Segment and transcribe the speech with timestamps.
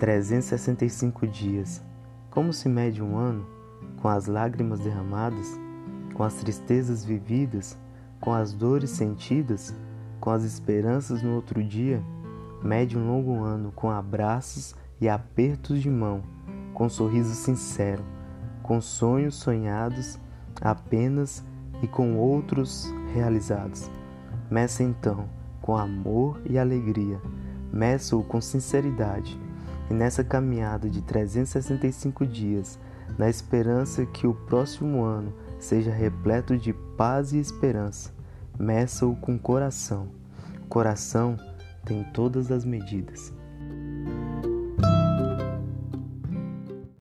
[0.00, 1.82] 365 dias.
[2.30, 3.46] Como se mede um ano?
[4.00, 5.60] Com as lágrimas derramadas,
[6.14, 7.78] com as tristezas vividas,
[8.18, 9.76] com as dores sentidas,
[10.18, 12.02] com as esperanças no outro dia?
[12.62, 16.22] Mede um longo ano com abraços e apertos de mão,
[16.72, 18.02] com sorriso sincero,
[18.62, 20.18] com sonhos sonhados
[20.62, 21.44] apenas
[21.82, 23.90] e com outros realizados.
[24.50, 25.28] Meça então
[25.60, 27.20] com amor e alegria,
[27.70, 29.38] meça-o com sinceridade
[29.90, 32.78] e nessa caminhada de 365 dias,
[33.18, 38.12] na esperança que o próximo ano seja repleto de paz e esperança,
[38.58, 40.08] meça-o com coração.
[40.68, 41.36] Coração
[41.84, 43.32] tem todas as medidas.